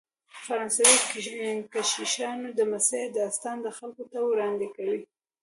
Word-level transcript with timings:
فرانسوي 0.43 0.95
کشیشانو 1.73 2.49
د 2.57 2.59
مسیح 2.71 3.03
داستان 3.19 3.57
خلکو 3.77 4.03
ته 4.11 4.19
وړاندې 4.29 4.67
کاوه. 4.75 4.99